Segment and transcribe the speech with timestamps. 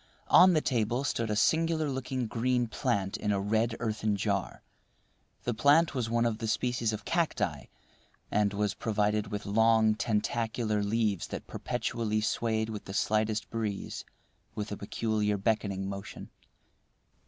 [0.29, 4.63] On the table stood a singular looking green plant in a red earthen jar.
[5.43, 7.65] The plant was one of the species of cacti,
[8.31, 14.03] and was provided with long, tentacular leaves that perpetually swayed with the slightest breeze
[14.55, 16.31] with a peculiar beckoning motion.